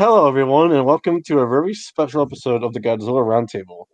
[0.00, 3.84] Hello, everyone, and welcome to a very special episode of the Godzilla Roundtable.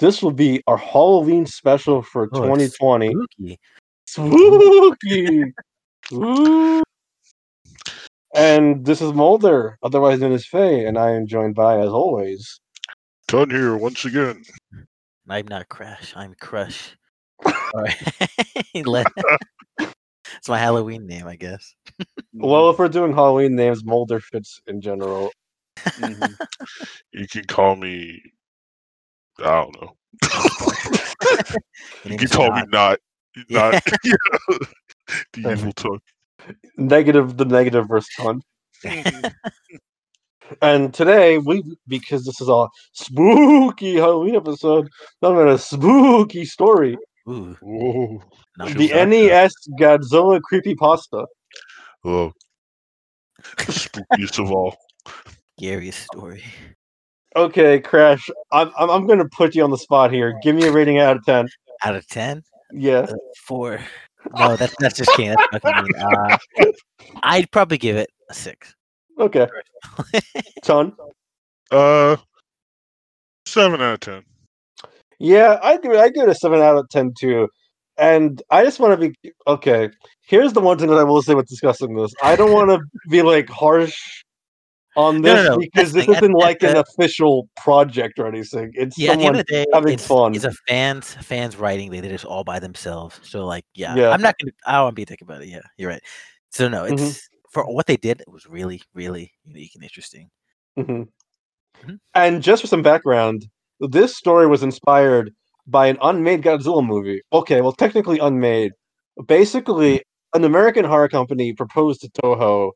[0.00, 3.14] This will be our Halloween special for Oh, 2020.
[3.14, 3.60] Spooky.
[4.08, 5.44] Spooky!
[6.14, 6.82] Ooh.
[8.34, 12.58] and this is Mulder, otherwise known as Faye, and I am joined by, as always,
[13.28, 14.42] Done here once again.
[15.28, 16.12] I'm not Crash.
[16.16, 16.96] I'm Crush.
[17.46, 18.02] Alright.
[20.38, 21.72] It's my Halloween name, I guess.
[22.32, 25.30] well, if we're doing Halloween names, Mulder fits in general.
[25.78, 26.36] Mhm.
[27.12, 28.20] you can call me.
[29.38, 29.96] I don't know.
[32.04, 32.98] You name can is call me not- not.
[33.48, 33.70] Yeah.
[33.70, 33.82] Not.
[34.04, 34.56] yeah.
[35.32, 36.00] The evil tongue.
[36.76, 38.42] Negative, the negative verse ton.
[40.60, 44.88] And today, we because this is a spooky Halloween episode,
[45.22, 46.98] I'm in a spooky story.
[47.28, 48.22] Ooh, Whoa.
[48.58, 51.24] not Feels The like NES Godzilla creepy pasta.
[52.04, 52.32] Oh,
[53.56, 54.76] spookiest of all.
[55.62, 56.42] Scariest story.
[57.36, 60.38] Okay, Crash, I'm, I'm I'm gonna put you on the spot here.
[60.42, 61.48] Give me a rating out of ten.
[61.84, 63.06] Out of ten, Yeah.
[63.08, 63.14] uh,
[63.46, 63.80] four.
[64.36, 65.40] No, that's that's just can't.
[65.64, 66.36] Uh,
[67.22, 68.74] I'd probably give it a six.
[69.18, 69.46] Okay.
[70.62, 70.92] Ton.
[71.70, 72.16] Uh,
[73.46, 74.24] seven out of ten.
[75.18, 77.48] Yeah, I give it I give it a seven out of ten too.
[77.98, 79.90] And I just want to be okay.
[80.26, 82.12] Here's the one thing that I will say with discussing this.
[82.22, 83.96] I don't want to be like harsh
[84.96, 86.14] on this no, no, because this that's the thing.
[86.16, 88.70] At- isn't like an official project or anything.
[88.74, 90.34] It's Yeah, at the someone end of the day, having it's, fun.
[90.34, 91.90] it's a fans fans writing.
[91.90, 93.18] They did this all by themselves.
[93.22, 94.10] So like, yeah, Yeah.
[94.10, 94.52] I'm not gonna.
[94.66, 95.48] I don't want to be a dick about it.
[95.48, 96.02] Yeah, you're right.
[96.50, 96.92] So no, Mhm.
[97.00, 98.20] it's for what they did.
[98.20, 100.28] It was really, really unique and interesting.
[100.78, 101.08] Mhm.
[101.84, 101.98] Mhm.
[102.14, 103.46] And just for some background,
[103.80, 105.32] this story was inspired
[105.66, 107.22] by an unmade Godzilla movie.
[107.32, 108.72] Okay, well, technically unmade.
[109.26, 110.02] Basically,
[110.34, 112.72] an American horror company proposed to Toho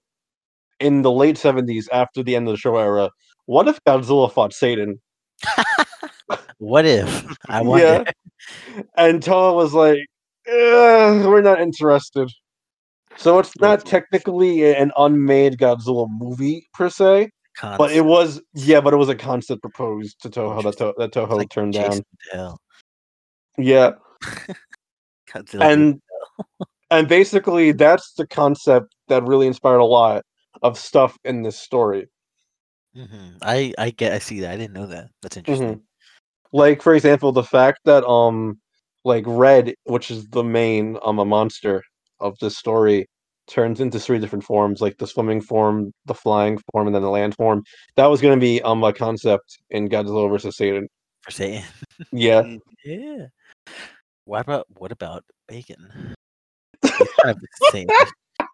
[0.80, 3.10] in the late 70s after the end of the show era.
[3.46, 5.00] What if Godzilla fought Satan?
[6.58, 7.36] What if?
[7.48, 7.84] I wonder.
[7.84, 8.82] Yeah.
[8.96, 9.98] And Toho was like,
[10.46, 12.30] "Eh, we're not interested.
[13.16, 17.30] So it's not technically an unmade Godzilla movie per se.
[17.62, 21.12] But it was yeah, but it was a concept proposed to Toho that, to- that
[21.12, 21.90] Toho like turned down.
[21.90, 22.60] Jason Bell.
[23.58, 23.92] Yeah,
[25.32, 26.00] Godzilla and
[26.90, 30.22] and basically that's the concept that really inspired a lot
[30.62, 32.08] of stuff in this story.
[32.96, 33.38] Mhm.
[33.42, 34.12] I I get.
[34.12, 34.52] I see that.
[34.52, 35.10] I didn't know that.
[35.22, 35.82] That's interesting.
[36.52, 38.58] Like for example, the fact that um
[39.04, 41.82] like Red, which is the main um a monster
[42.20, 43.06] of this story,
[43.46, 47.10] turns into three different forms, like the swimming form, the flying form, and then the
[47.10, 47.62] land form.
[47.96, 50.88] That was gonna be um a concept in Godzilla versus Satan.
[51.22, 51.64] For Satan.
[52.12, 52.42] Yeah.
[52.84, 53.26] Yeah.
[54.26, 56.14] What about what about bacon?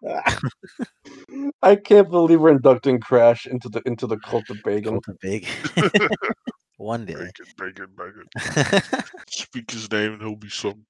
[0.03, 0.85] It's kind of the
[1.29, 1.51] same.
[1.61, 4.93] I can't believe we're inducting Crash into the into the cult of bacon.
[4.93, 5.47] Cult of big.
[6.77, 7.13] One day.
[7.13, 9.03] Bacon, bacon, bacon.
[9.29, 10.85] Speak his name and he'll be some.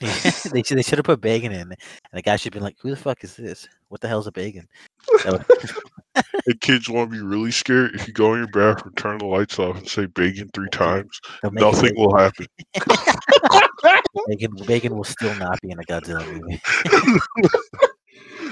[0.00, 1.76] they should they should have put bacon in, and
[2.12, 3.68] the guy should have been like, "Who the fuck is this?
[3.88, 4.66] What the hell's a bacon?"
[5.24, 7.94] That would- Hey, kids want to be really scared?
[7.94, 11.20] If you go in your bathroom, turn the lights off, and say bacon three times,
[11.42, 12.46] they'll make it nothing will happen.
[14.28, 16.60] Bacon, bacon will still not be in a Godzilla movie.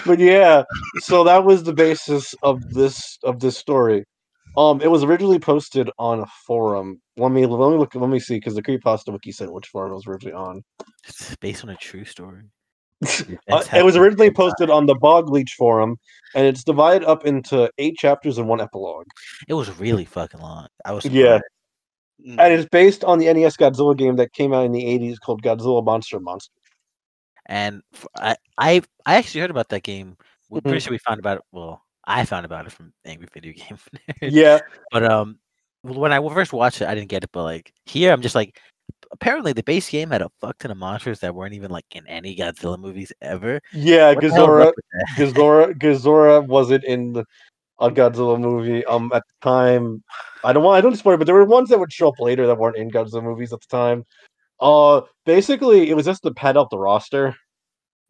[0.07, 0.65] But yeah,
[0.99, 4.05] so that was the basis of this of this story.
[4.57, 7.01] Um, it was originally posted on a forum.
[7.17, 7.95] Let me let me look.
[7.95, 10.62] Let me see because the creepypasta wiki said which forum it was originally on.
[11.07, 12.43] It's based on a true story.
[13.51, 15.99] Uh, it was originally posted on the Bogleech forum,
[16.37, 19.07] and it's divided up into eight chapters and one epilogue.
[19.49, 20.69] It was really fucking long.
[20.85, 21.41] I was Yeah.
[22.25, 25.43] And it's based on the NES Godzilla game that came out in the '80s called
[25.43, 26.53] Godzilla Monster Monster.
[27.47, 27.83] And
[28.17, 30.17] I, I, I actually heard about that game.
[30.49, 30.83] We're pretty Mhm.
[30.83, 31.45] sure we found about it.
[31.53, 33.79] Well, I found about it from Angry Video Game.
[34.21, 34.61] Yeah,
[34.91, 35.39] But um,
[35.83, 37.31] when I first watched it, I didn't get it.
[37.33, 38.61] But like here, I'm just like,
[39.11, 42.07] apparently the base game had a fuck ton of monsters that weren't even like in
[42.07, 43.61] any Godzilla movies ever.
[43.73, 44.13] yeah.
[44.13, 45.07] What Gezora, up with that?
[45.17, 47.25] Gezora, Gezora wasn't in the,
[47.81, 48.85] a Godzilla movie.
[48.85, 50.03] Um, at the time,
[50.45, 50.79] I don't want.
[50.79, 52.77] I don't spoil, it, but there were ones that would show up later that weren't
[52.77, 54.05] in Godzilla movies at the time.
[54.60, 57.34] Uh, basically, it was just to pad out the roster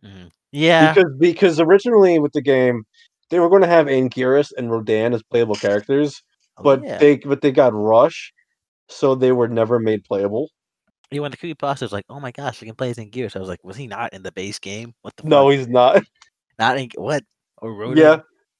[0.05, 0.31] Mhm.
[0.51, 2.85] Yeah, because because originally with the game,
[3.31, 6.23] they were going to have Anguirus and Rodan as playable characters,
[6.59, 6.99] oh, but yeah.
[6.99, 8.33] they but they got Rush,
[8.89, 10.51] so they were never made playable.
[11.11, 13.39] Yeah, when the creepypasta was like, "Oh my gosh, I can play as Gears," I
[13.39, 14.95] was like, "Was he not in the base game?
[15.03, 15.59] What the No, fuck?
[15.59, 16.03] he's not.
[16.59, 17.23] not in what
[17.59, 17.99] or Rodan?
[17.99, 18.17] Yeah,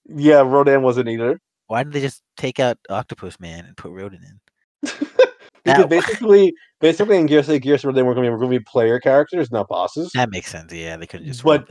[0.07, 1.41] yeah, Rodan wasn't either.
[1.67, 4.91] Why didn't they just take out Octopus Man and put Rodan in?
[5.65, 8.51] Because That- basically, basically in Gears 8, Gears 4, they were going to be, going
[8.53, 10.11] to be player characters, not bosses.
[10.15, 10.73] That makes sense.
[10.73, 11.71] Yeah, they could just But-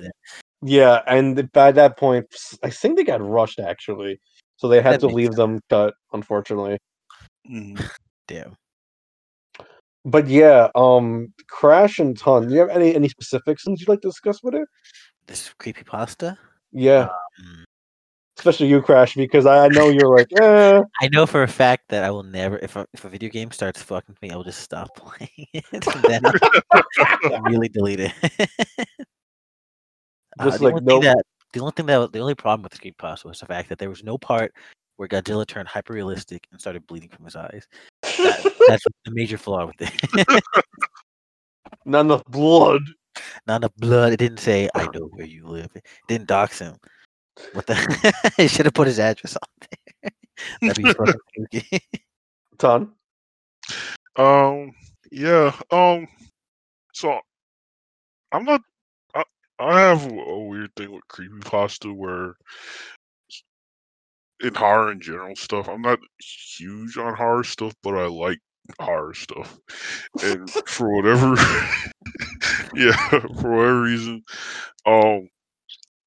[0.63, 2.27] Yeah, and by that point,
[2.63, 4.19] I think they got rushed actually.
[4.57, 6.77] so they had That to leave them cut, unfortunately.
[7.49, 7.75] Mhm.
[8.27, 8.55] Damn.
[10.05, 12.47] But yeah, um, Crash and Ton.
[12.47, 14.67] Do you have any any specifics you'd like to discuss with it?
[15.27, 16.37] This creepy pasta.
[16.71, 17.09] Yeah,
[17.44, 17.63] Mm.
[18.41, 20.81] Especially you, Crash, because I know you're like, eh.
[21.01, 23.51] I know for a fact that I will never, if a, if a video game
[23.51, 26.21] starts fucking me, I will just stop playing it and then
[26.71, 28.13] I'll immediately delete it.
[30.39, 31.03] Uh, Just the like only nope.
[31.03, 31.23] thing that
[31.53, 33.89] the only thing that the only problem with Creep Pasta was the fact that there
[33.89, 34.53] was no part
[34.95, 37.67] where Godzilla turned hyper realistic and started bleeding from his eyes.
[38.01, 40.44] That, that's the major flaw with it.
[41.85, 42.81] Not enough blood.
[43.45, 44.13] Not enough blood.
[44.13, 46.77] It didn't say "I know where you live." It didn't dox him.
[47.54, 48.33] What the?
[48.38, 49.68] it should have put his address on
[50.01, 50.12] there.
[50.62, 51.80] That'd be fucking spooky.
[52.57, 52.92] Ton.
[54.16, 54.74] Um.
[55.12, 55.56] Yeah.
[55.72, 56.07] Um.
[56.94, 57.19] So
[58.31, 58.62] I'm not.
[59.16, 59.24] I,
[59.60, 62.36] I have a a weird thing with creepy pasta where
[64.42, 66.00] in horror in general stuff, I'm not
[66.57, 68.39] huge on horror stuff, but I like
[68.80, 69.57] horror stuff.
[70.24, 71.36] And for whatever,
[72.74, 74.24] yeah, for whatever reason,
[74.86, 75.30] um,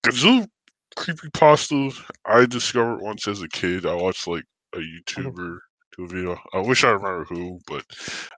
[0.05, 0.49] Godzilla
[0.96, 1.93] creepypasta
[2.25, 3.87] I discovered once as a kid.
[3.87, 4.44] I watched like
[4.75, 5.58] a YouTuber
[5.96, 6.38] do a video.
[6.52, 7.85] I wish I remember who, but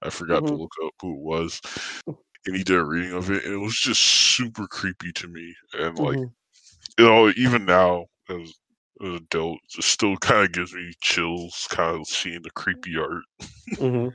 [0.03, 0.59] I forgot to Mhm.
[0.59, 1.61] look up who it was.
[2.07, 5.55] And he did a reading of it, and it was just super creepy to me.
[5.75, 6.33] And like, Mhm.
[6.99, 8.53] you know, even now as
[9.01, 13.25] an adult, it still kind of gives me chills, kind of seeing the creepy art.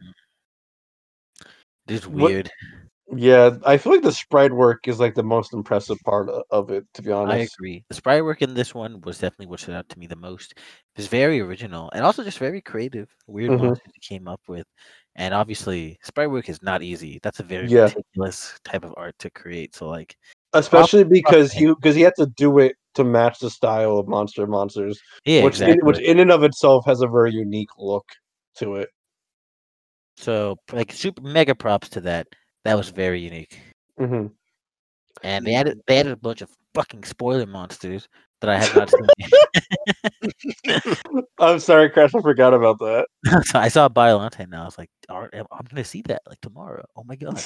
[1.87, 2.49] Just What- weird.
[3.15, 6.85] Yeah, I feel like the sprite work is like the most impressive part of it,
[6.93, 7.33] to be honest.
[7.33, 7.83] I agree.
[7.89, 10.53] The sprite work in this one was definitely what stood out to me the most.
[10.95, 13.09] It's very original and also just very creative.
[13.27, 13.59] Weird Mhm.
[13.63, 14.65] monsters he came up with,
[15.15, 17.19] and obviously sprite work is not easy.
[17.21, 17.83] That's a very Yeah.
[17.85, 19.75] meticulous type of art to create.
[19.75, 20.15] So like,
[20.53, 21.67] Especially because him.
[21.69, 25.43] he because he had to do it to match the style of Monster Monsters, yeah,
[25.43, 25.79] which exactly.
[25.79, 28.05] in, which in and of itself has a very unique look
[28.57, 28.89] to it.
[30.17, 32.27] so like super mega props to that.
[32.63, 33.59] That was very unique.
[33.97, 34.27] hmm
[35.23, 38.07] And they added they added a bunch of fucking spoiler monsters
[38.41, 40.81] that I have not seen.
[41.39, 42.15] I'm sorry, Crash.
[42.15, 43.07] I forgot about that.
[43.45, 46.39] so I saw Biolante and I was like, "All right, I'm gonna see that like
[46.41, 46.85] tomorrow.
[46.95, 47.43] Oh my god.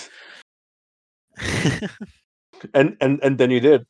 [2.73, 3.85] And and and then you did.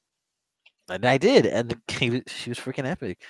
[0.89, 3.21] and I did, and he she was freaking epic.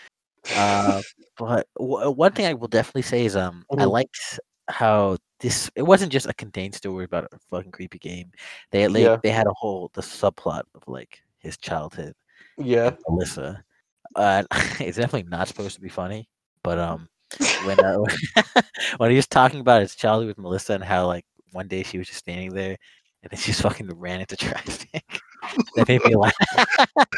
[0.56, 1.02] Uh,
[1.38, 3.92] but w- one thing I will definitely say is, um, I Mhm.
[3.92, 4.40] liked
[4.70, 5.70] how this.
[5.76, 8.32] It wasn't just a contained story about a fucking creepy game.
[8.72, 9.18] They like Yeah.
[9.24, 12.14] they had a whole the subplot of like his childhood
[12.58, 12.88] Yeah.
[12.88, 13.64] and Melissa.
[14.16, 14.44] Uh,
[14.80, 16.30] it's definitely not supposed to be funny,
[16.64, 17.08] but um,
[17.66, 17.98] when uh,
[18.98, 21.98] when he was talking about his childhood with Melissa and how like one day she
[21.98, 22.78] was just standing there
[23.24, 25.04] and then she just fucking ran into traffic.
[25.76, 26.34] that made me laugh.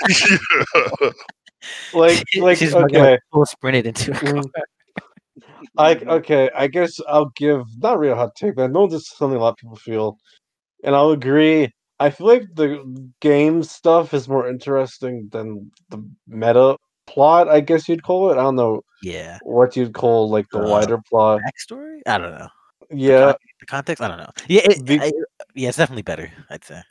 [0.09, 1.09] yeah.
[1.93, 3.17] Like like She's fucking, okay.
[3.33, 4.43] full sprinted into a Mm.
[4.53, 4.63] car.
[5.77, 9.01] I okay, I guess I'll give not really a hot take, but I know this
[9.03, 10.17] is something a lot of people feel,
[10.83, 11.71] and I'll agree.
[11.99, 16.77] I feel like the game stuff is more interesting than the meta
[17.07, 17.47] plot.
[17.49, 18.33] I guess you'd call it.
[18.37, 19.39] I don't know Yeah.
[19.41, 21.41] what you'd call like the Uh, wider plot.
[21.41, 22.01] Backstory?
[22.05, 22.47] I don't know.
[22.91, 24.03] Yeah, The context?
[24.03, 24.29] I don't know.
[24.47, 25.11] Yeah, it, The- I-
[25.55, 26.31] yeah, it's definitely better.
[26.51, 26.81] I'd say.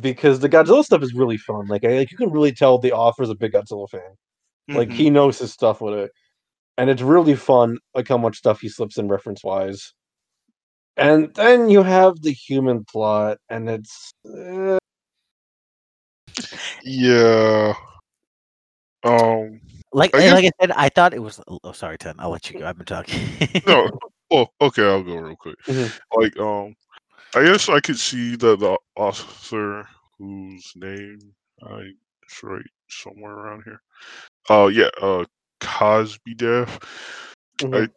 [0.00, 1.66] because the Godzilla stuff is really fun.
[1.66, 4.00] Like, I, like you can really tell the author's a big Godzilla fan.
[4.68, 4.92] Like Mhm.
[4.92, 6.12] he knows his stuff with it,
[6.78, 7.78] and it's really fun.
[7.94, 9.92] Like how much stuff he slips in reference wise.
[10.96, 14.78] And then you have the human plot, and it's uh,
[16.84, 17.72] yeah.
[19.04, 19.60] Um.
[19.94, 21.40] Like, I and guess- like I said, I thought it was.
[21.48, 22.14] Oh, sorry, Ten.
[22.18, 22.66] I'll let you go.
[22.66, 23.20] I've been talking.
[23.66, 23.90] No.
[24.34, 24.82] Oh, okay.
[24.82, 25.56] I'll go real quick.
[25.66, 25.92] Mhm.
[26.16, 26.74] Like, um,
[27.34, 29.86] I guess I could see that the author
[30.18, 31.18] whose name
[31.62, 31.90] I
[32.22, 33.82] it's right somewhere around here.
[34.48, 34.88] Oh yeah.
[35.02, 35.26] Uh,
[35.62, 36.82] Cosbydaf.
[37.60, 37.88] mhm.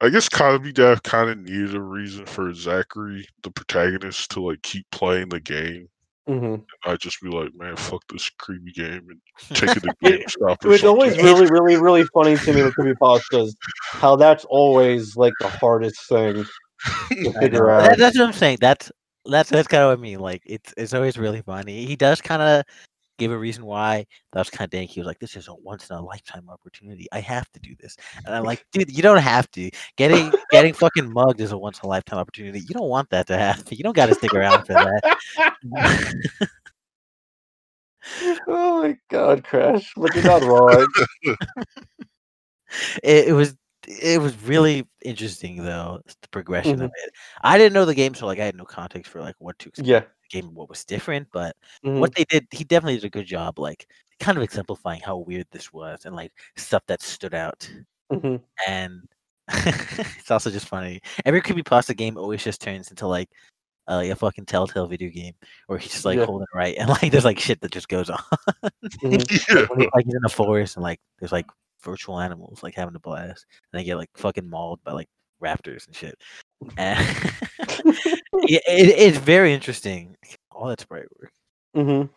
[0.00, 4.84] I guess Cosbydaf kind of needed a reason for Zachary, the protagonist, to like keep
[4.90, 5.88] playing the game.
[6.28, 6.64] Mhm.
[6.84, 9.20] I'd just be like, man, fuck this creepy game and
[9.58, 13.52] take it to GameStop or It's always really, really, really funny to me with creepypastas
[13.92, 16.44] how that's always like the hardest thing
[17.10, 17.82] to figure out.
[17.90, 18.58] That- that's what I'm saying.
[18.60, 18.90] That's
[19.26, 20.18] that's that's kind of what I mean.
[20.20, 21.86] Like, it's it's always really funny.
[21.86, 22.64] He does kind of
[23.18, 24.06] give a reason why.
[24.32, 24.90] That was kind of dank.
[24.90, 27.06] He was like, "This is a once in a lifetime opportunity.
[27.12, 29.70] I have to do this." And I'm like, "Dude, you don't have to.
[29.96, 32.60] Getting getting fucking mugged is a once in a lifetime opportunity.
[32.60, 33.64] You don't want that to happen.
[33.70, 35.18] You don't got to stick around for that."
[38.48, 39.92] oh my god, Crash!
[39.96, 40.86] But you're not wrong.
[43.02, 43.56] it, it was
[43.88, 46.84] it was really interesting though the progression Mhm.
[46.84, 47.10] of it.
[47.42, 49.68] I didn't know the game, so like I had no context for like what to
[49.68, 49.88] expect.
[49.88, 50.00] yeah.
[50.00, 51.98] The game, what was different, but mhm.
[52.00, 53.86] what they did, he definitely did a good job, like
[54.20, 57.68] kind of exemplifying how weird this was and like stuff that stood out.
[58.12, 58.40] Mhm.
[58.66, 59.00] and
[60.18, 61.00] it's also just funny.
[61.24, 63.28] Every creepypasta game always just turns into like
[63.86, 65.34] uh, like a fucking Telltale video game,
[65.66, 66.24] where he's just like Yeah.
[66.24, 68.18] holding it right, and like there's like shit that just goes on.
[69.02, 69.46] Mhm.
[69.48, 69.86] Yeah.
[69.94, 71.46] like he's in a forest and like there's like
[71.84, 75.08] virtual animals like having a blast, and they get like fucking mauled by like
[75.42, 76.16] raptors and shit.
[76.76, 76.98] And
[78.48, 80.16] yeah, it, it's very interesting.
[80.50, 81.32] All that sprite work,
[81.76, 82.08] Mhm.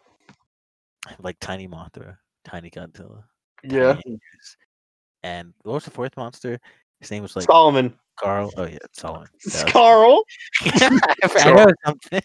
[1.20, 3.24] like tiny Mothra, tiny Godzilla,
[3.64, 3.94] Yeah.
[3.94, 4.20] tiny
[5.24, 6.60] and what was the fourth monster?
[7.02, 7.94] His name was like Solomon.
[8.18, 8.52] Carl.
[8.58, 9.28] Oh yeah, Solomon.
[9.54, 10.24] Yeah, Carl.
[10.64, 12.22] I know something.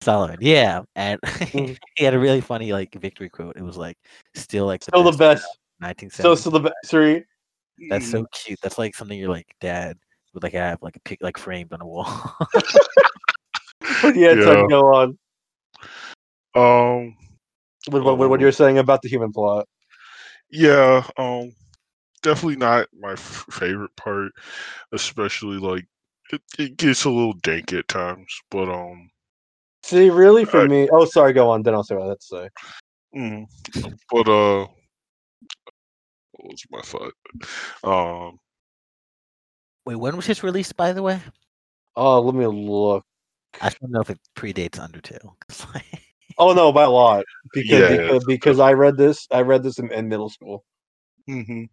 [0.00, 1.76] Solomon, yeah, and Mhm.
[1.96, 3.56] he had a really funny like victory quote.
[3.56, 3.96] It was like,
[4.34, 5.44] "Still like the Still the best."
[5.80, 5.88] Best.
[5.88, 6.58] Nineteen Still, seventy.
[6.58, 6.90] the best.
[6.90, 7.24] Three.
[7.90, 8.58] That's so cute.
[8.62, 9.96] That's like something you're like dad
[10.34, 12.06] would like have like a pic like framed on a wall.
[14.02, 14.34] Yeah, Yeah.
[14.34, 15.18] Ted, go on.
[16.54, 17.16] Um.
[17.88, 19.66] What, what, what, what you're saying about the human plot?
[20.50, 21.06] Yeah.
[21.16, 21.52] Um.
[22.22, 24.32] Definitely not my f- favorite part,
[24.92, 25.86] especially like
[26.32, 28.26] it, it gets a little dank at times.
[28.50, 29.10] But um.
[29.84, 30.88] See, really, for Uh, me.
[30.92, 31.32] Oh, sorry.
[31.32, 31.62] Go on.
[31.62, 32.48] Then I'll say what I have to say.
[33.16, 33.46] mm,
[34.10, 34.66] but uh.
[36.32, 37.14] What was my thought?
[37.84, 38.38] Um.
[39.84, 41.20] Wait, when was this released, by the way?
[41.96, 43.04] Oh, let me look.
[43.60, 45.34] I don't know if it predates Undertale.
[46.40, 47.24] Oh no, by a lot.
[47.52, 49.26] Because Yeah, because, because I read this.
[49.32, 50.64] I read this in, in middle school.
[51.26, 51.64] hmm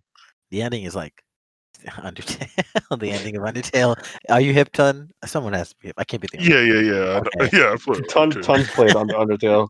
[0.50, 1.24] the ending is like
[1.86, 2.50] Undertale.
[3.00, 3.95] the ending of Undertale.
[4.29, 5.12] Are you hip, ton?
[5.25, 5.95] Someone has to be hip.
[6.00, 7.22] I can't be the only Yeah, yeah, yeah.
[7.43, 7.57] Okay.
[7.57, 8.41] Yeah, I played Ton too.
[8.41, 9.67] tons played on Undertale.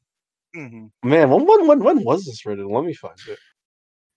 [0.56, 0.92] Mhm.
[1.04, 2.70] Man, when when when when was this written?
[2.70, 3.40] Let me find it.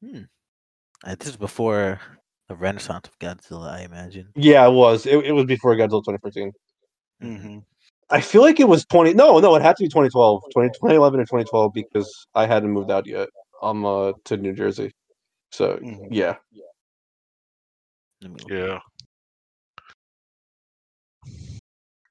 [0.05, 2.01] Uh, this is before
[2.49, 4.29] the renaissance of Godzilla, I imagine.
[4.35, 5.07] Yeah, it was.
[5.07, 6.53] It, it was before Godzilla 2014.
[7.23, 7.65] Mhm.
[8.11, 9.15] I feel like it was 20.
[9.15, 12.91] No, no, it had to be 2012, 20, 2011 or 2012 because I hadn't moved
[12.91, 13.29] out yet.
[13.61, 14.93] Um, uh, to New Jersey.
[15.51, 16.09] So Mhm.
[16.11, 16.37] yeah,
[18.23, 18.51] Let me look.
[18.51, 18.79] Yeah.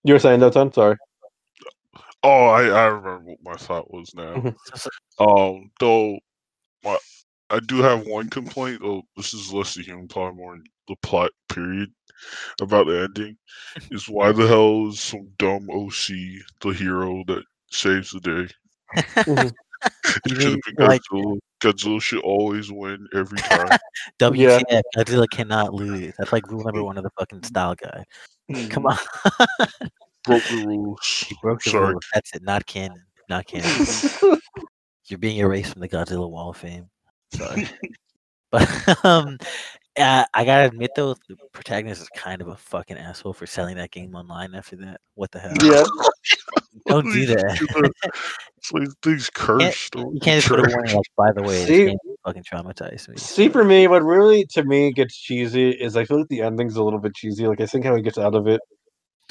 [0.03, 0.71] you were saying that, ton.
[0.71, 0.97] Sorry.
[2.23, 4.35] Oh, I I remember what my thought was now.
[4.35, 4.55] Mhm.
[4.75, 6.19] So- so- Um, though,
[6.83, 6.97] my,
[7.49, 8.81] I do have one complaint.
[8.83, 11.91] Oh, this is less the human plot, more in the plot period
[12.61, 13.37] about the ending.
[13.91, 16.07] Is why the hell is some dumb OC
[16.61, 19.51] the hero that saves the day?
[20.25, 21.37] It You should mean, like- Godzilla.
[21.61, 23.77] Godzilla should always win every time.
[24.19, 26.13] WTF, Godzilla cannot lose.
[26.17, 28.03] That's like rule number one of the fucking style guide.
[28.71, 28.97] Come Mhm.
[29.29, 29.89] on.
[30.25, 31.25] Broke the rules.
[31.29, 31.91] you broke the Sorry.
[31.91, 32.05] rules.
[32.13, 32.41] That's it.
[32.43, 33.03] Not canon.
[33.29, 33.85] Not canon.
[35.05, 36.89] You're being erased from the Godzilla Wall of Fame.
[37.33, 37.67] Sorry.
[38.51, 39.37] but um
[39.99, 43.77] uh, I gotta admit though, the protagonist is kind of a fucking asshole for selling
[43.77, 45.01] that game online after that.
[45.15, 45.53] What the hell?
[45.63, 45.83] yeah,
[46.87, 47.91] Don't do that.
[48.57, 49.95] It's like things cursed.
[49.95, 53.17] or You can't just put a warning like, by the way, See- fucking traumatized me.
[53.17, 56.75] See, for me, what really to me gets cheesy is I feel like the ending's
[56.75, 57.47] a little bit cheesy.
[57.47, 58.61] Like I think how he gets out of it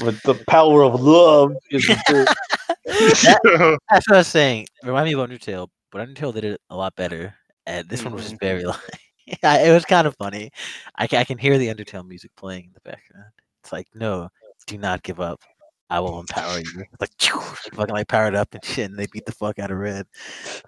[0.03, 1.97] with the power of love is Yeah.
[2.87, 4.67] That's what I was saying.
[4.83, 7.35] Remind me of Undertale, but Undertale did it a lot better.
[7.66, 8.30] And this one was Mm-hmm.
[8.30, 8.64] just very
[9.42, 10.50] like, it was kind of funny.
[10.96, 13.32] I can, I can hear the Undertale music playing in the background.
[13.62, 14.28] It's like, no,
[14.66, 15.40] do not give up.
[15.88, 16.85] I will empower you.
[17.00, 20.06] Like, fucking like powered up and shit, and they beat the fuck out of Red.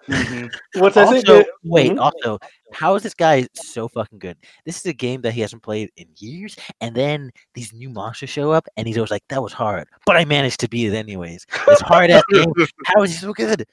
[0.08, 0.48] Mhm.
[0.76, 0.96] What's?
[0.96, 2.00] Also, it- wait, Mhm.
[2.00, 2.38] also,
[2.72, 4.36] how is this guy so fucking good?
[4.64, 8.30] This is a game that he hasn't played in years, and then these new monsters
[8.30, 10.94] show up, and he's always like, "That was hard, but I managed to beat it
[10.96, 12.52] anyways." It's hard ass game.
[12.86, 13.66] How is he so good?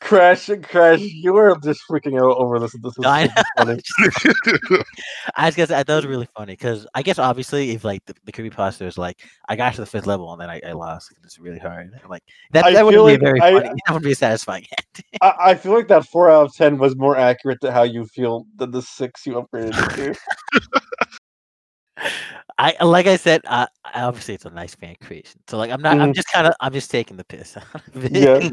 [0.00, 2.72] Crash, and Crash, you are just freaking out over this.
[2.72, 3.80] This is I funny.
[5.36, 8.04] I just guess I thought it was really funny because I guess obviously if like
[8.06, 10.72] the, the creepypasta is like I got to the fifth level and then I, I
[10.72, 11.90] lost, it's really hard.
[12.02, 12.22] I'm like
[12.52, 13.68] that, that wouldn't feel be very I- funny.
[13.86, 14.66] That wouldn't be satisfying.
[15.20, 18.06] I, I feel like that four out of ten was more accurate to how you
[18.06, 20.14] feel than the six you upgraded to.
[22.58, 25.40] I like I said, uh, obviously it's a nice fan creation.
[25.48, 25.98] So like I'm not.
[26.00, 26.14] I'm Mhm.
[26.14, 26.54] just kind of.
[26.60, 27.56] I'm just taking the piss.
[27.56, 27.64] out
[27.94, 28.12] of it.
[28.12, 28.50] Yeah.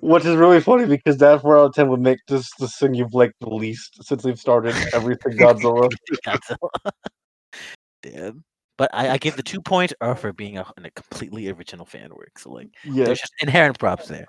[0.00, 2.94] Which is really funny because that four out of ten would make this the thing
[2.94, 5.90] you've liked the least since we've started everything Godzilla.
[6.24, 6.90] Godzilla.
[8.02, 8.44] Damn.
[8.76, 12.10] But I, I give the two points are for being a, a completely original fan
[12.10, 12.38] work.
[12.38, 14.26] So like, Yeah, there's just inherent props there.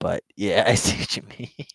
[0.00, 1.66] But yeah, I see what you mean.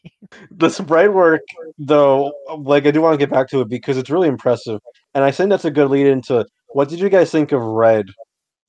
[0.52, 1.42] the sprite work
[1.78, 4.80] though, like I do want to get back to it because it's really impressive,
[5.14, 8.08] and I think that's a good lead into what did you guys think of Red?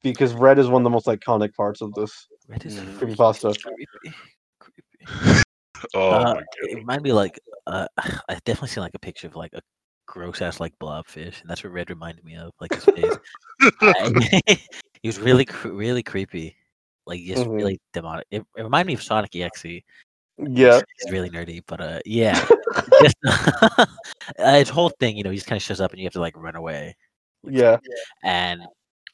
[0.02, 2.12] Because Red is one of the most iconic parts of this.
[2.46, 2.78] Red is.
[2.78, 3.56] Creepypasta.
[5.94, 6.44] oh Uh, my god.
[6.62, 9.60] It might be like uh, I definitely seen like a picture of like a
[10.06, 13.18] gross ass like blobfish, and that's what Red reminded me of, like his face.
[13.82, 14.40] I-
[15.02, 16.56] he was really, really creepy,
[17.06, 17.54] like just Mhm.
[17.56, 18.26] really demonic.
[18.30, 19.82] It, it reminded me of Sonic EXE,
[20.38, 20.80] Yeah.
[20.98, 22.46] He's really nerdy, but uh, yeah,
[23.02, 23.86] just, uh,
[24.54, 26.20] his whole thing, you know, he just kind of shows up and you have to
[26.20, 26.96] like run away.
[27.44, 27.78] Yeah.
[28.24, 28.62] And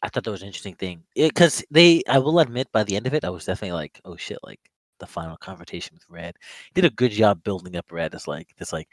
[0.03, 3.07] I thought that was an interesting thing because they, I will admit, by the end
[3.07, 4.61] of it, I was definitely like, oh shit, like
[5.03, 6.37] the final confrontation with Red.
[6.73, 8.89] He did a good job building up Red as like this like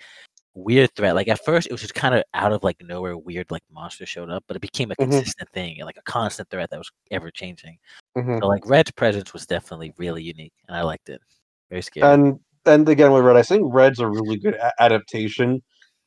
[0.55, 1.13] weird threat.
[1.15, 4.07] Like at first, it was just kind of out of like nowhere, weird like monster
[4.07, 5.11] showed up, but it became a Mhm.
[5.11, 7.77] consistent thing and like a constant threat that was ever changing.
[8.17, 8.39] Mhm.
[8.41, 11.21] So like Red's presence was definitely really unique, and I liked it.
[11.69, 12.11] Very scary.
[12.11, 15.61] And and again with Red, I think Red's a really good a- adaptation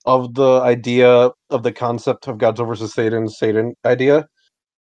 [0.05, 4.27] of the idea of the concept of Godzilla versus Satan, Satan idea,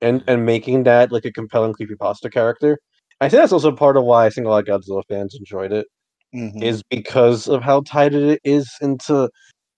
[0.02, 2.80] and and making that like a compelling creepypasta character.
[3.22, 5.72] I think that's also part of why I think a lot of Godzilla fans enjoyed
[5.72, 5.88] it.
[6.36, 6.64] Mhm.
[6.64, 9.30] is because of how tied it is into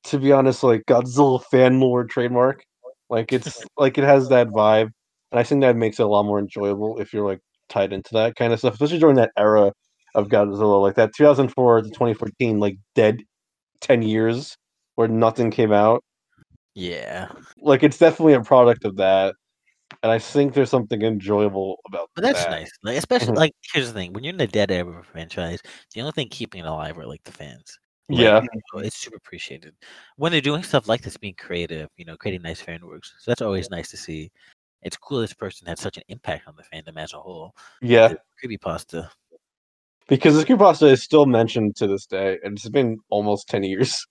[0.06, 2.63] to be honest like godzilla fan lore trademark
[3.10, 4.89] like it's like it has that vibe
[5.32, 7.39] and i think that makes it a lot more enjoyable if you're like
[7.70, 9.72] tied into that kind of stuff especially during that era
[10.15, 13.22] of godzilla like that 2004 to 2014 like dead
[13.82, 14.58] 10 years
[14.96, 16.04] where nothing came out
[16.75, 19.36] yeah, like it's definitely a product of that
[20.06, 22.52] and i think there's something enjoyable about but that's that.
[22.52, 22.72] nice.
[22.84, 23.38] Like especially Mhm.
[23.38, 25.60] like here's the thing: when you're in the dead era of a franchise,
[25.94, 27.80] the only thing keeping it alive are like the fans.
[28.12, 29.74] Like, yeah so it's super appreciated
[30.18, 31.90] when they're doing stuff like this, being creative.
[31.98, 33.14] You know, creating nice fan works.
[33.20, 34.32] So that's always nice to see.
[34.84, 37.54] It's cool this person had such an impact on the fandom as a whole.
[37.82, 39.10] yeah creepypasta.
[40.08, 44.06] because this creepypasta is still mentioned to this day and it's been almost 10 years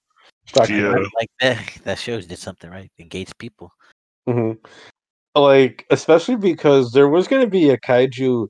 [0.55, 1.09] Back in the Yeah.
[1.21, 2.91] Like that, that shows did something right.
[2.99, 3.71] Engaged people.
[4.27, 4.53] hmm
[5.35, 8.47] Like, especially because there was going to be a kaiju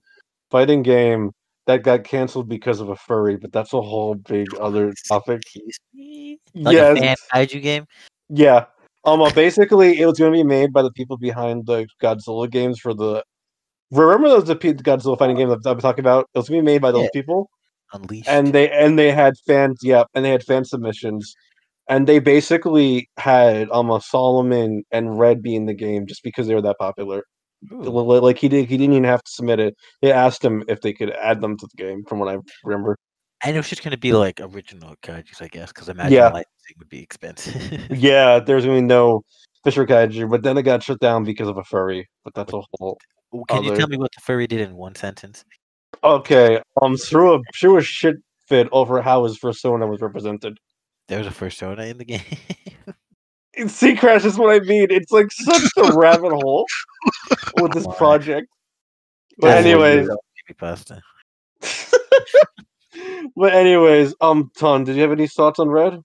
[0.50, 1.30] fighting game
[1.66, 5.40] that got canceled because of a furry, but that's a whole big other topic.
[5.54, 6.38] Excuse?
[6.54, 7.86] Like yes, a fan kaiju game.
[8.28, 8.66] yeah.
[9.06, 12.50] Um, well, basically, it was going to be made by the people behind the Godzilla
[12.50, 13.22] games for the.
[13.90, 16.26] Remember those the Godzilla fighting game that I was talking about?
[16.34, 17.08] It was going to be made by those Yeah.
[17.20, 17.50] people,
[17.92, 18.28] Unleashed.
[18.28, 19.80] and they and they had fans.
[19.82, 21.34] Yeah, and they had fan submissions,
[21.88, 26.54] and they basically had almost Solomon and Red be in the game just because they
[26.54, 27.22] were that popular.
[27.72, 27.80] Ooh.
[27.80, 30.62] Li- li- like he did he didn't even have to submit it they asked him
[30.68, 32.94] if they could add them to the game from what i remember
[33.42, 36.26] And it was just gonna be like original kaijus, I guess, because imagine Yeah.
[36.28, 37.86] licensing would be expensive.
[37.90, 39.22] yeah there's gonna be no
[39.64, 42.60] fisher kaiju but then it got shut down because of a furry but that's a
[42.78, 42.98] whole
[43.48, 45.42] Can you tell me what the furry did in one sentence?
[46.02, 50.58] okay um threw a threw a shit fit over how his persona was represented
[51.08, 52.20] There was a persona in the game.
[53.68, 56.66] sea crash is what i mean it's like such a rabbit hole
[57.58, 57.96] with this Come on.
[57.98, 58.48] project
[59.38, 60.08] but That's anyways
[60.50, 61.00] creepypasta.
[63.36, 66.00] but anyways um ton did you have any thoughts on red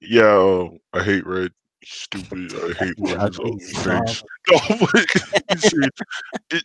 [0.00, 1.52] Yeah, um, I hate red.
[1.84, 2.52] Stupid.
[2.54, 3.20] I hate He's red.
[3.20, 4.22] ugly, His he's face.
[4.50, 4.58] No,
[4.92, 5.88] but seriously,
[6.50, 6.64] it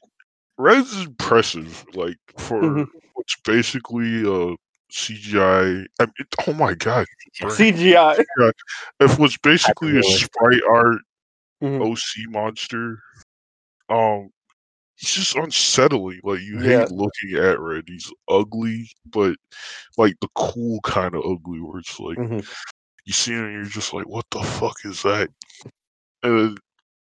[0.57, 1.85] Red's impressive.
[1.93, 2.87] Like for Mhm.
[3.13, 4.55] what's basically uh
[4.91, 5.85] CGI.
[5.99, 7.05] I mean, oh my god!
[7.41, 7.51] Right.
[7.51, 8.53] cgi
[8.99, 11.01] If what's basically a sprite art
[11.61, 11.81] Mhm.
[11.81, 12.99] OC monster,
[13.89, 14.29] um,
[14.95, 16.19] he's just unsettling.
[16.23, 16.81] Like you Yeah.
[16.81, 17.85] hate looking at Red.
[17.87, 19.35] He's ugly, but
[19.97, 22.47] like the cool kind of ugly, where it's like Mhm.
[23.05, 25.29] you see him and you're just like, what the fuck is that?
[26.23, 26.59] And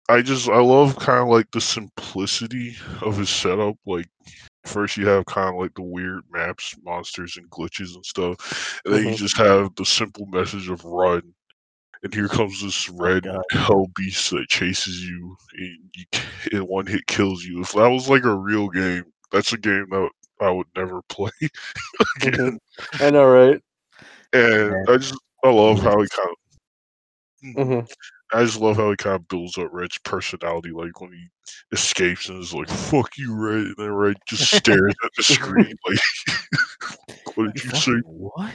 [0.08, 3.76] I just I love kind of like the simplicity of his setup.
[3.86, 4.08] Like
[4.64, 8.94] first you have kind of like the weird maps, monsters, and glitches and stuff, and
[8.94, 9.16] then you Mhm.
[9.16, 11.22] just have the simple message of run.
[12.04, 13.44] And here comes this red God.
[13.50, 16.04] hell beast that chases you, and you
[16.52, 17.60] in one hit kills you.
[17.62, 21.30] If that was like a real game, that's a game that I would never play
[22.16, 22.58] again.
[23.00, 23.60] i know right
[24.32, 26.36] And I just I love how he kind of
[27.54, 27.84] hmm
[28.32, 30.70] I just love how he kind of builds up Red's personality.
[30.70, 31.26] Like when he
[31.72, 35.74] escapes and is like, "Fuck you, Red," and then Red just stares at the screen
[35.88, 35.98] like,
[37.36, 38.52] "What did you say?" What?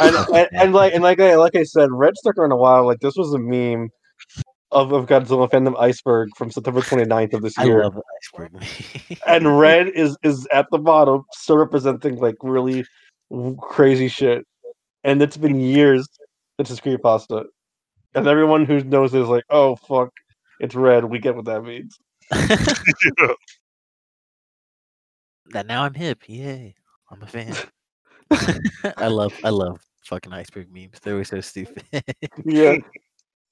[0.00, 2.86] and, and, and like and like I like I said, Red stuck around a while.
[2.86, 3.90] Like this was a meme
[4.70, 7.82] of, of Godzilla fandom iceberg from September 29th of this I year.
[7.84, 8.64] love the iceberg.
[9.26, 12.84] and Red is is at the bottom, still representing like really
[13.60, 14.44] crazy shit.
[15.04, 16.08] And it's been years
[16.58, 17.44] since his creepypasta.
[18.14, 20.10] And everyone who knows is like, oh fuck,
[20.60, 21.04] it's red.
[21.04, 21.98] We get what that means.
[22.32, 22.56] yeah.
[25.50, 26.22] that now I'm hip.
[26.28, 26.74] Yay!
[27.10, 27.54] I'm a fan.
[28.96, 31.00] I love I love fucking iceberg memes.
[31.02, 31.82] They're always so stupid.
[32.44, 32.76] Yeah.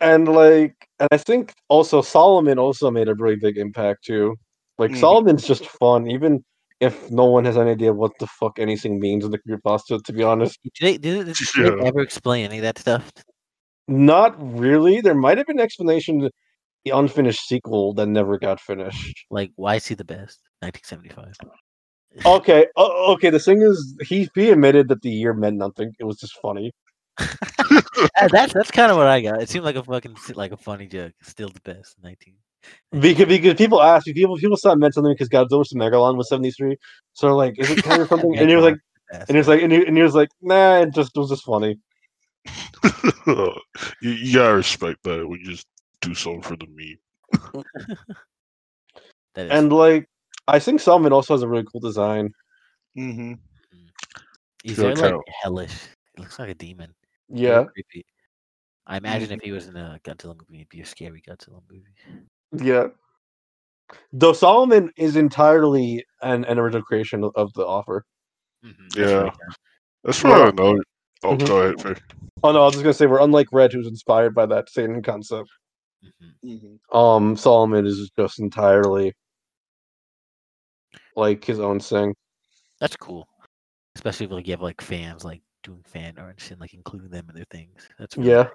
[0.01, 4.37] and like and I think also Solomon also made a really big impact too.
[4.79, 5.01] Like Mhm.
[5.01, 6.45] Solomon's just fun, even
[6.81, 10.13] if no one has any idea what the fuck anything means in the creepypasta, to
[10.13, 10.59] be honest.
[10.63, 11.85] did they, did, did they Yeah.
[11.85, 13.13] ever explain any of that stuff?
[13.93, 15.01] Not really.
[15.01, 16.31] There might have been an explanation to
[16.85, 19.25] the unfinished sequel that never got finished.
[19.31, 20.41] Like, why is he the best?
[20.61, 21.35] 1975.
[22.25, 23.31] Okay, okay.
[23.31, 25.93] The thing is, he he admitted that the year meant nothing.
[25.99, 26.73] It was just funny.
[28.21, 29.41] Uh, that's that's kind of what I got.
[29.41, 31.13] It seemed like a fucking like a funny joke.
[31.23, 31.95] Still the best.
[32.03, 32.35] Nineteen.
[32.91, 35.75] Because, because people asked me, people people thought it meant something because Godzilla vs.
[35.75, 36.77] Megalon was seventy three.
[37.13, 38.37] So like, is it kind of something?
[38.37, 38.77] and he was like,
[39.13, 41.31] and he was like, and he, and he was like, nah, it just it was
[41.31, 41.79] just funny.
[43.27, 43.55] you,
[44.11, 45.27] you gotta respect that.
[45.27, 45.67] We just
[46.01, 47.65] do something for the meme.
[49.35, 50.09] That is, And like,
[50.47, 52.35] I think Solomon also has a really cool design.
[52.99, 53.33] Mm-hmm.
[54.63, 55.73] he's feel very kinda- like hellish.
[56.15, 56.95] He looks like a demon.
[57.31, 57.65] Yeah.
[58.87, 61.87] I imagine if he was in a Godzilla movie, it'd be a scary Godzilla movie.
[62.63, 62.89] yeah.
[64.13, 68.05] Though Solomon is entirely an, an original creation of, of the offer.
[68.63, 69.31] Mhm, that's what Yeah.
[70.05, 70.83] That's Well- what I know.
[71.25, 71.47] Oh, Mhm.
[71.47, 71.81] go ahead.
[71.83, 72.03] Faye.
[72.43, 75.01] Oh no, I was just gonna say we're unlike Red, who's inspired by that same
[75.03, 75.49] concept.
[76.45, 76.79] Mhm.
[76.93, 79.15] Um, Solomon is just entirely
[81.17, 82.15] like his own thing.
[82.81, 83.29] That's cool.
[83.95, 87.27] Especially if like you have like fans like doing fan art and like including them
[87.29, 87.89] in their things.
[87.99, 88.43] That's really Yeah.
[88.45, 88.53] great.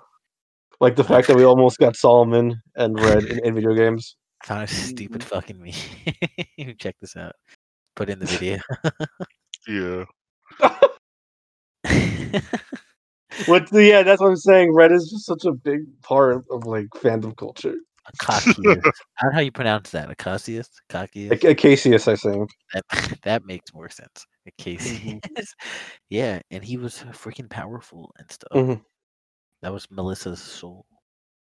[0.82, 4.18] Like the fact that we almost got Solomon and Red in, in video games.
[4.44, 5.74] Kind of stupid fucking me.
[6.80, 7.34] Check this out.
[7.96, 8.60] Put in the video.
[9.68, 10.06] Yeah.
[13.46, 13.72] What?
[13.72, 14.74] Yeah, that's what I'm saying.
[14.74, 17.76] Red is just such a big part of like fandom culture.
[18.08, 18.56] Acacius.
[18.66, 20.10] I don't know how you pronounce that.
[20.10, 20.70] Acacius?
[20.90, 21.30] Acacius?
[21.30, 22.50] Like Acacius, I think.
[22.74, 24.26] That, that makes more sense.
[24.48, 25.54] Acacius.
[26.10, 28.52] yeah, and he was freaking powerful and stuff.
[28.54, 28.82] Mhm.
[29.62, 30.86] That was Melissa's soul.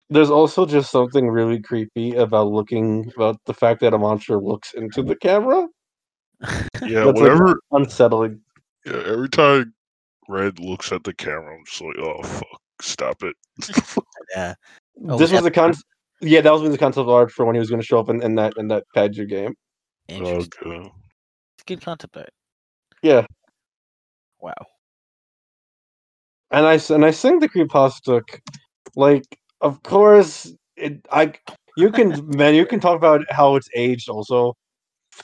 [0.09, 4.73] There's also just something really creepy about looking about the fact that a monster looks
[4.73, 5.67] into the camera.
[6.41, 7.05] Yeah.
[7.05, 7.59] That's like- whatever.
[7.71, 8.41] Unsettling.
[8.85, 9.01] Yeah.
[9.07, 9.73] Every time
[10.29, 13.35] Red looks at the camera, I'm just like, oh fuck, stop it.
[14.35, 14.53] yeah.
[15.07, 15.73] Oh, this was was the that- con.
[16.21, 18.07] Yeah, that was the concept of art for when he was going to show up
[18.09, 19.55] in, in that in that Padgett game.
[20.07, 20.49] Interesting.
[20.85, 20.91] Okay.
[21.57, 22.29] It's good concept art.
[23.01, 23.25] Yeah,
[24.39, 24.53] Wow.
[26.51, 28.21] and I and I sing the creepypasta,
[28.95, 29.23] like,
[29.59, 31.33] of course, it I
[31.75, 34.53] you can man you can talk about how it's aged also,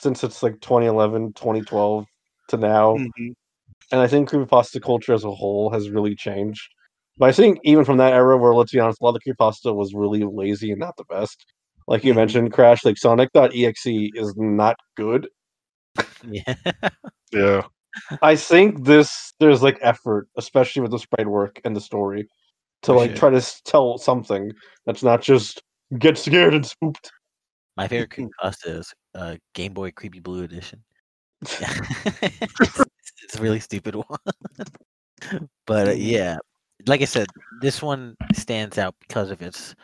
[0.00, 2.04] since it's like 2011, 2012
[2.48, 3.32] to now, Mhm.
[3.92, 6.62] And I think creepypasta culture as a whole has really changed.
[7.18, 9.74] But I think even from that era, where let's be honest, a lot of creepypasta
[9.74, 11.44] was really lazy and not the best.
[11.86, 12.16] Like you Mhm.
[12.16, 15.28] mentioned, Crash, like Sonic.exe is not good.
[16.22, 16.54] Yeah.
[17.32, 17.62] Yeah.
[18.22, 22.28] I think this there's like effort, especially with the sprite work and the story,
[22.82, 23.16] to For like sure.
[23.16, 24.52] try to tell something
[24.86, 25.62] that's not just
[25.98, 27.10] get scared and spooked.
[27.76, 28.26] My favorite Mm-hmm.
[28.46, 30.82] creepypasta is uh, Game Boy Creepy Blue Edition.
[33.30, 35.48] it's, a really stupid one.
[35.66, 35.98] but uh, Mhm.
[35.98, 36.38] yeah,
[36.86, 39.74] like I said, this one stands out because of its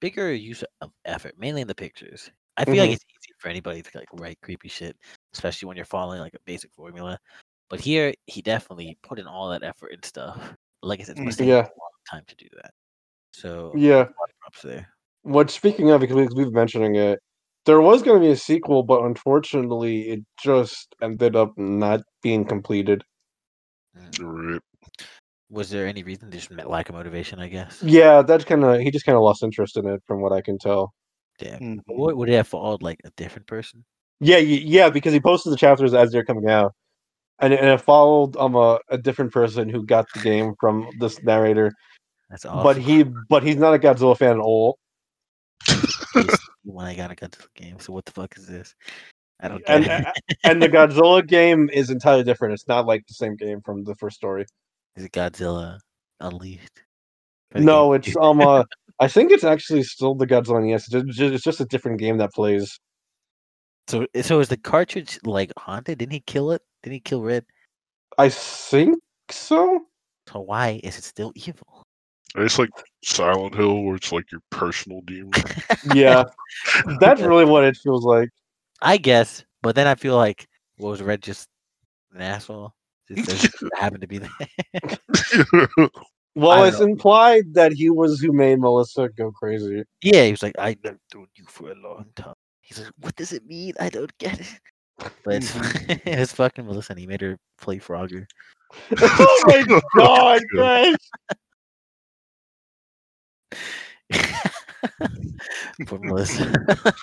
[0.00, 2.30] bigger use of effort, mainly in the pictures.
[2.56, 2.94] I feel like Mhm.
[2.94, 4.96] it's easy for anybody to like write creepy shit,
[5.34, 7.18] especially when you're following like a basic formula.
[7.68, 10.54] But here, he definitely put in all that effort and stuff.
[10.82, 11.62] Like I said, take Yeah.
[11.62, 12.72] a long time to do that.
[13.32, 13.94] So Yeah.
[13.94, 14.88] a lot of props there.
[15.22, 17.20] What speaking of, because we, we've been mentioning it,
[17.66, 22.44] there was going to be a sequel, but unfortunately, it just ended up not being
[22.44, 23.02] completed.
[24.20, 24.62] Rip.
[25.50, 26.30] Was there any reason?
[26.30, 27.82] Just lack of motivation, I guess.
[27.82, 30.40] Yeah, that's kind of he just kind of lost interest in it, from what I
[30.40, 30.92] can tell.
[31.38, 31.60] Damn.
[31.60, 31.80] Mhm.
[31.86, 32.82] What would it have followed?
[32.82, 33.84] Like a different person?
[34.20, 36.72] Yeah, yeah, because he posted the chapters as they're coming out,
[37.38, 40.88] and it, and it followed um a, a different person who got the game from
[40.98, 41.70] this narrator,
[42.30, 42.62] That's awesome.
[42.62, 44.78] but he but he's not a Godzilla fan at all.
[46.64, 47.78] When I got to the game.
[47.78, 48.74] So what the fuck is this?
[49.40, 50.36] I don't And get it.
[50.44, 52.54] and the Godzilla game is entirely different.
[52.54, 54.46] It's not like the same game from the first story.
[54.96, 55.78] Is it Godzilla
[56.20, 56.82] Unleashed?
[57.54, 58.64] No, it's um uh,
[58.98, 60.68] I think it's actually still the Godzilla.
[60.68, 62.78] Yes, it's just, it's just a different game that plays.
[63.88, 64.06] so.
[64.22, 65.98] So is the cartridge like haunted?
[65.98, 66.62] Didn't he kill it?
[66.82, 67.44] Didn't he kill Red?
[68.18, 68.98] I think
[69.30, 69.80] so.
[70.28, 71.85] So why is it still evil?
[72.38, 72.70] It's like
[73.02, 75.32] Silent Hill, where it's like your personal demon.
[75.94, 76.24] Yeah,
[77.00, 78.28] that's really what it feels like.
[78.82, 80.46] I guess, but then I feel like
[80.78, 81.48] what was Red just
[82.12, 82.74] an asshole?
[83.08, 84.30] Just, just happened to be there.
[86.34, 89.84] Well, it's don't implied that he was who made Melissa go crazy.
[90.02, 90.98] yeah, he was like, I've known
[91.36, 92.34] you for a long time.
[92.60, 93.72] He's like, what does it mean?
[93.80, 94.60] I don't get it.
[95.24, 95.54] But it's,
[96.04, 98.26] it's fucking Melissa, and he made her play Frogger.
[99.00, 100.96] oh my god, guys!
[105.86, 106.66] Poor Melissa.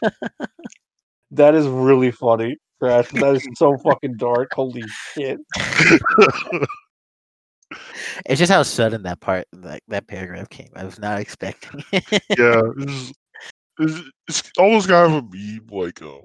[1.31, 3.09] That is really funny, Crash.
[3.09, 4.51] That is so fucking dark.
[4.53, 5.39] Holy shit!
[8.27, 10.69] it's just how sudden that part, that that paragraph came.
[10.75, 11.83] I was not expecting.
[11.91, 12.03] it.
[12.37, 13.13] yeah, it's,
[13.79, 15.65] it's, it's almost kind of a meme.
[15.71, 16.19] Like, uh,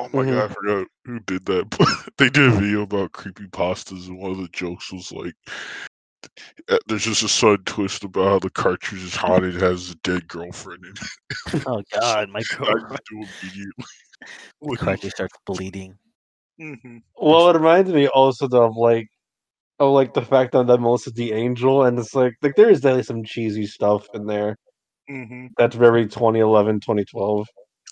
[0.00, 0.30] Oh my Mhm.
[0.30, 1.68] god, I forgot who did that.
[1.76, 5.34] But they did a video about creepy pastas, and one of the jokes was like,
[6.86, 10.28] "There's just a sudden twist about how the cartridge is haunted, it has a dead
[10.28, 13.00] girlfriend in it." Oh God, my I girlfriend.
[13.10, 13.72] immediately.
[14.62, 15.98] The cartridge starts bleeding.
[16.60, 17.02] Mhm.
[17.16, 19.08] Well, it reminds me also though of like,
[19.80, 22.80] of like the fact that that Melissa's the angel, and it's like like there is
[22.80, 24.56] definitely some cheesy stuff in there
[25.10, 25.50] Mhm.
[25.58, 27.46] that's very 2011, 2012.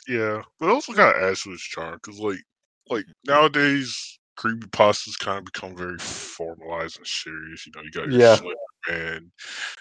[0.09, 2.43] Yeah, but it also kind of adds to its charm because, like,
[2.91, 7.67] like nowadays, creepy pastas kind of become very formalized and serious.
[7.67, 8.37] You know, you got your Yeah.
[8.37, 8.57] Slender
[8.89, 9.33] Man,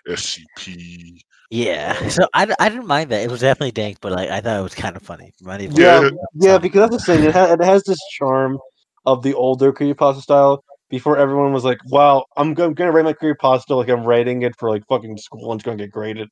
[0.08, 1.22] SCP.
[1.52, 3.22] Yeah, Uh, so I, I didn't mind that.
[3.22, 5.32] It was definitely dank, but like I thought it was kind of funny.
[5.42, 7.26] Reminded me Yeah, yeah, because that's the thing.
[7.26, 8.60] It, ha- it has this charm
[9.06, 10.64] of the older creepypasta style.
[10.90, 14.44] Before everyone was like, "Wow, I'm, go- I'm gonna write my creepypasta like I'm writing
[14.44, 16.30] it for like fucking school and it's gonna get graded."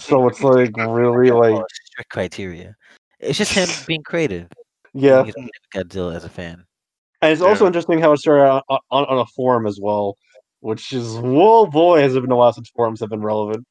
[0.00, 2.74] so it's like really like, strict criteria.
[3.20, 4.48] It's just him being creative.
[4.92, 5.22] yeah.
[5.22, 6.64] Being Godzilla as a fan.
[7.24, 10.18] And it's also interesting how it started on, on, on a forum as well,
[10.60, 13.66] which is whoa boy, has it been a while since forums have been relevant.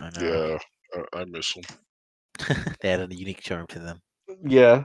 [0.00, 0.58] I know.
[0.92, 2.64] Yeah, I, I miss them.
[2.80, 4.00] they had a unique charm to them.
[4.44, 4.82] Yeah.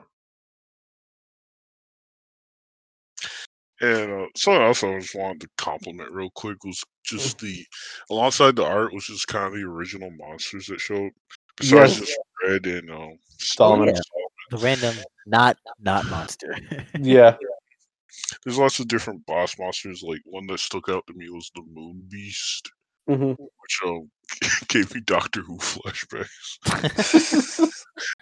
[3.81, 7.65] And uh, something else I just wanted to compliment real quick was just the
[8.11, 11.09] alongside the art was just kind of the original monsters that showed.
[11.57, 12.07] Besides Yes.
[12.07, 13.87] just Red and um, Solomon.
[13.87, 14.01] yeah.
[14.51, 16.55] The random, not not monster.
[16.99, 17.35] Yeah.
[18.43, 20.01] There's lots of different boss monsters.
[20.03, 22.71] Like one that stuck out to me was the Moon Beast,
[23.07, 24.09] hmm which um,
[24.67, 26.57] gave me Doctor Who flashbacks.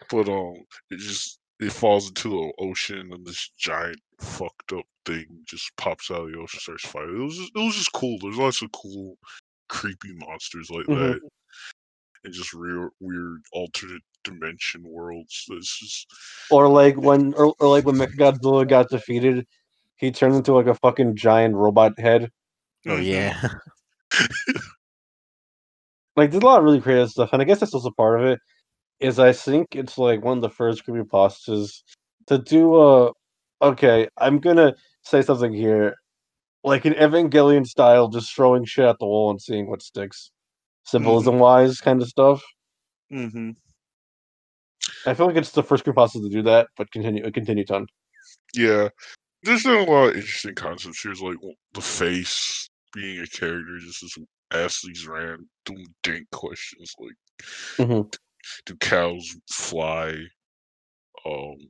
[0.09, 0.55] But um,
[0.89, 6.09] it just it falls into the ocean and this giant fucked up thing just pops
[6.09, 7.19] out of the ocean, starts fighting.
[7.21, 8.17] It was just, it was just cool.
[8.21, 9.17] There's lots of cool,
[9.67, 11.13] creepy monsters like Mhm.
[11.13, 11.19] that,
[12.23, 15.45] and just real weird alternate dimension worlds.
[15.49, 16.05] This is
[16.49, 19.45] or like when, or, or like when Mechagodzilla got defeated,
[19.99, 22.31] he turns into like a fucking giant robot head.
[22.87, 23.05] oh Mhm.
[23.05, 23.49] yeah.
[26.15, 28.25] Like there's a lot of really creative stuff, and I guess that's also part of
[28.25, 28.39] it.
[28.99, 31.81] Is I think it's like one of the first creepy creepypastas
[32.27, 33.11] to do a.
[33.61, 35.95] Okay, I'm gonna say something here,
[36.65, 40.31] like an Evangelion style, just throwing shit at the wall and seeing what sticks,
[40.83, 42.43] symbolism wise, kind of stuff.
[43.13, 43.51] Mm-hmm.
[45.05, 47.87] I feel like it's the first creepypasta to do that, but continue, continue continued on.
[48.53, 48.89] Yeah,
[49.43, 53.77] there's been a lot of interesting concepts here, like w- the face being a character,
[53.79, 54.15] just as
[54.51, 55.47] ask these random
[56.03, 57.15] dink questions like,
[57.77, 58.09] Mhm.
[58.65, 60.29] do cows fly?
[61.25, 61.69] Um,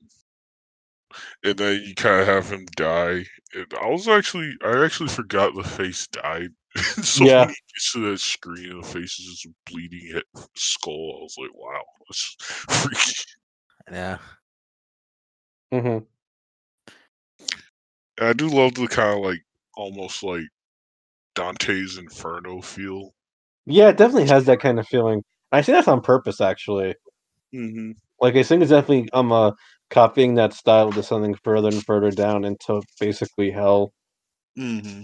[1.43, 3.25] and then you kind of have him die.
[3.53, 6.49] And I was actually, I actually forgot the face died.
[7.03, 7.39] so Yeah.
[7.39, 10.23] when he gets to that screen and the face is just a bleeding head,
[10.55, 13.13] skull, I was like, wow, that's freaky.
[13.91, 14.19] Yeah.
[15.71, 16.05] hmm And
[18.19, 19.41] I do love the kind of like
[19.75, 20.45] almost like
[21.35, 23.11] Dante's Inferno feel.
[23.65, 25.23] Yeah, it definitely has that kind of feeling.
[25.51, 26.95] I think that's on purpose, actually.
[27.53, 27.91] Mm-hmm.
[28.21, 29.51] Like I think it's definitely um uh,
[29.89, 33.93] copying that style to something further and further down into basically hell.
[34.57, 35.03] Mm-hmm.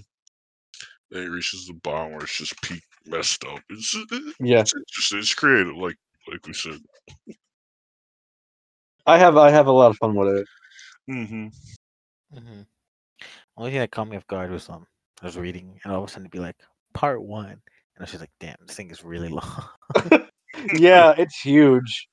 [1.11, 3.59] Then it reaches the bottom where it's just peak messed up.
[3.69, 5.19] It's, it- Yeah, it's interesting.
[5.19, 5.97] It's creative, like
[6.31, 6.79] like we said.
[9.05, 10.47] I have I have a lot of fun with it.
[11.09, 11.47] Mm-hmm.
[12.37, 12.61] hmm
[13.57, 14.85] Only thing that caught me off guard was um
[15.21, 16.57] I was reading and all of a sudden it'd be like
[16.93, 17.59] part one, and
[17.99, 19.63] I was just like, damn, this thing is really long.
[20.73, 22.07] Yeah, it's huge,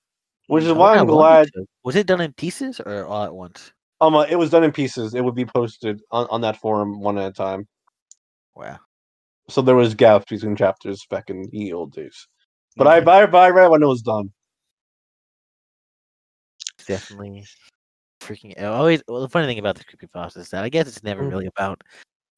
[0.47, 1.49] which is I why I'm glad.
[1.85, 3.73] Was it done in pieces or all at once?
[4.01, 5.15] Um, uh, it was done in pieces.
[5.15, 7.69] It would be posted on, on that forum one at a time.
[8.57, 8.79] Wow.
[9.49, 12.27] So there was gaps between chapters back in the old days.
[12.77, 13.05] But I Mhm.
[13.05, 14.33] buy buy right when it was done.
[16.87, 17.47] Definitely
[18.23, 21.23] freaking always well the funny thing about the creepypasta is that I guess it's never
[21.23, 21.31] Mhm.
[21.31, 21.83] really about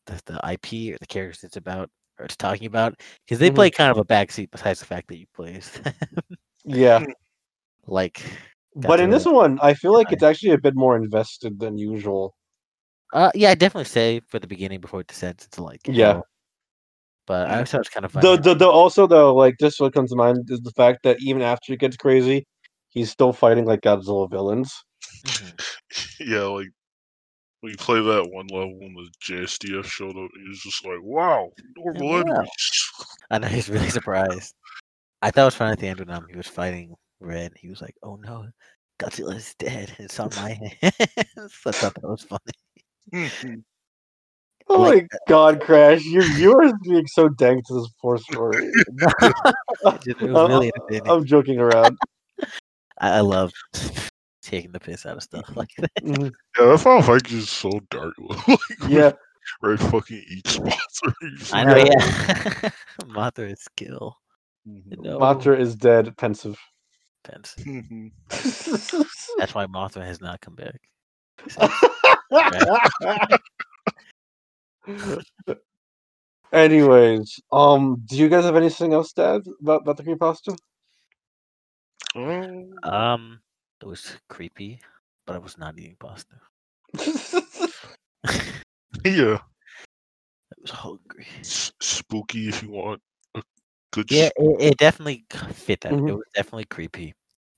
[0.06, 3.54] the, the IP or the characters it's about or it's talking about because they Mhm.
[3.56, 5.60] play kind of a backseat besides the fact that you play.
[6.64, 7.04] Yeah,
[7.86, 8.22] like
[8.76, 9.12] but in Godzilla.
[9.12, 10.14] this one, I feel like Nice.
[10.14, 12.34] it's actually a bit more invested than usual.
[13.12, 16.12] uh yeah I definitely say for the beginning before it descends it's like Yeah.
[16.14, 16.26] hell.
[17.26, 18.36] But I thought it was kind of funny.
[18.36, 21.16] The, the the also though, like just what comes to mind is the fact that
[21.20, 22.46] even after it gets crazy,
[22.90, 24.72] he's still fighting like Godzilla villains.
[25.24, 25.60] Mhm.
[26.20, 26.68] Yeah, like
[27.60, 30.98] when you play that one level when the JSDF showed up, he was just like,
[31.02, 32.20] "Wow, normal wow.
[32.20, 32.90] enemies."
[33.30, 34.54] I know he's really surprised.
[35.22, 37.52] I thought it was funny at the end when um, he was fighting Red.
[37.58, 38.46] He was like, "Oh no,
[38.98, 39.94] Godzilla is dead.
[39.98, 40.50] It's on my
[40.82, 42.52] hands." I thought that was funny.
[43.12, 43.62] Mhm.
[44.68, 46.04] Oh Like- my god, Crash!
[46.04, 48.66] You you are being so dank to this poor story.
[48.66, 51.96] It just- it was I'm- I'm joking around.
[52.98, 53.52] I, I love
[54.44, 55.90] taking the piss out of stuff like that.
[56.02, 56.32] Mhm.
[56.58, 58.14] Yeah, that Final Fight is so dark.
[58.48, 59.12] like, Yeah.
[59.60, 61.12] Right fucking eats Mothra.
[61.20, 61.84] He's I know, Yeah.
[61.86, 62.70] yeah.
[63.02, 64.16] Mothra is kill.
[64.66, 64.98] Mhm.
[65.02, 65.18] No.
[65.18, 66.58] Mothra is dead, pensive.
[67.24, 67.54] Pence.
[67.60, 68.10] Mhm.
[69.38, 70.80] That's why Mothra has not come back.
[76.52, 80.56] Anyways, um, do you guys have anything else to add about, about the creepypasta?
[82.14, 83.40] Um, Um,
[83.84, 84.80] it was creepy,
[85.26, 86.36] but I was not eating pasta.
[89.04, 89.36] Yeah.
[89.38, 91.26] I was hungry.
[91.40, 93.02] s- spooky if you want
[93.34, 93.42] a
[93.92, 94.10] good.
[94.10, 95.92] Yeah, it, it definitely c- fit that.
[95.92, 96.08] Mhm.
[96.08, 97.12] It was definitely creepy,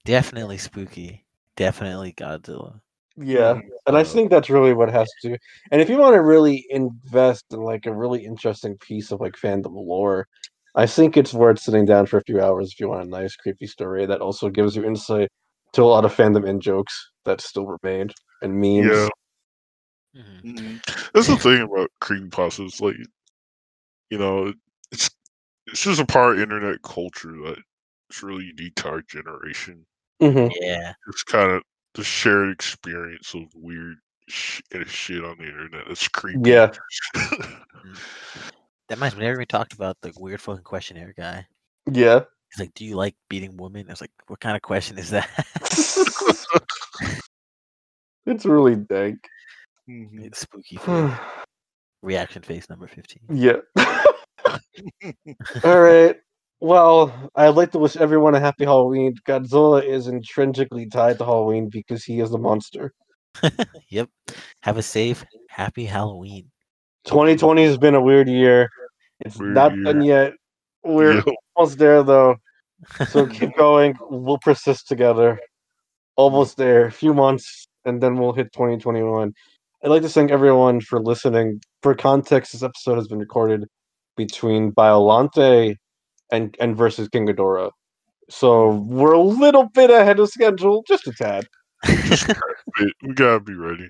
[0.04, 1.24] definitely spooky,
[1.56, 2.80] definitely Godzilla.
[3.16, 3.68] yeah, Mhm.
[3.86, 5.38] and I think that's really what has to.
[5.70, 9.34] And if you want to really invest in like a really interesting piece of like
[9.34, 10.26] fandom lore,
[10.74, 13.36] I think it's worth sitting down for a few hours if you want a nice
[13.36, 15.28] creepy story that also gives you insight
[15.76, 19.08] to a lot of fandom in jokes that still remained and memes.
[20.14, 20.42] Yeah, Mhm.
[20.42, 21.12] mhm.
[21.12, 22.80] that's the thing about creepypastas.
[22.80, 22.96] Like,
[24.10, 24.52] you know,
[24.90, 25.10] it's
[25.66, 27.58] it's just a part of internet culture that
[28.10, 29.84] it's really unique to our generation.
[30.20, 31.62] hmm Yeah, It's kind of
[31.94, 33.96] the shared experience of weird
[34.28, 35.88] sh- and shit on the internet.
[35.88, 36.50] It's creepy.
[36.50, 36.70] Yeah.
[37.14, 37.66] that
[38.90, 39.20] reminds me.
[39.22, 41.46] Whenever we talked about the weird fucking questionnaire guy,
[41.90, 42.24] Yeah.
[42.56, 45.10] He's like, "Do you like beating women?" I was like, "What kind of question is
[45.10, 45.28] that?"
[48.26, 49.18] it's really dank.
[49.88, 50.24] Mhm.
[50.24, 50.78] It's spooky.
[52.02, 53.22] Reaction face number fifteen.
[53.30, 53.56] yeah.
[55.64, 56.16] All right.
[56.60, 59.14] Well, I'd like to wish everyone a happy Halloween.
[59.26, 62.92] Godzilla is intrinsically tied to Halloween because he is a monster.
[63.90, 64.08] Yep.
[64.62, 66.50] Have a safe, happy Halloween.
[67.04, 68.68] 2020 has been a weird year.
[69.20, 69.84] It's Weird not year.
[69.84, 70.32] done yet.
[70.84, 71.22] We're Yeah.
[71.54, 72.36] almost there though.
[73.08, 73.96] So keep going.
[74.10, 75.38] We'll persist together.
[76.16, 76.86] Almost there.
[76.86, 79.32] A few months, and then we'll hit 2021.
[79.84, 81.60] I'd like to thank everyone for listening.
[81.82, 83.64] For context, this episode has been recorded
[84.16, 85.76] between Biollante
[86.32, 87.70] and and versus King Ghidorah.
[88.28, 91.46] So we're a little bit ahead of schedule, just a tad.
[91.86, 93.88] we, we gotta be ready.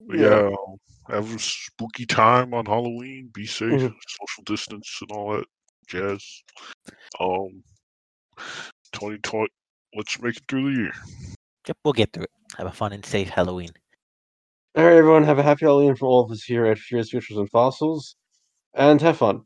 [0.00, 0.48] But Yeah.
[0.48, 3.30] yeah, have a spooky time on Halloween.
[3.32, 3.94] Be safe, Mhm.
[4.20, 5.44] social distance, and all that
[5.86, 6.42] jazz.
[7.20, 7.62] Um,
[8.92, 9.48] 2020.
[9.94, 10.92] Let's make it through the year.
[11.66, 12.30] Yep, we'll get through it.
[12.58, 13.70] Have a fun and safe Halloween.
[14.76, 17.38] All right, everyone, have a happy Halloween for all of us here at Furious Futures
[17.38, 18.14] and Fossils,
[18.74, 19.42] and have fun.